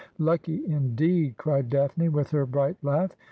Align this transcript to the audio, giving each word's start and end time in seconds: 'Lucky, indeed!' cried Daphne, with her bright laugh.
'Lucky, 0.17 0.65
indeed!' 0.65 1.37
cried 1.37 1.69
Daphne, 1.69 2.09
with 2.09 2.31
her 2.31 2.47
bright 2.47 2.77
laugh. 2.81 3.11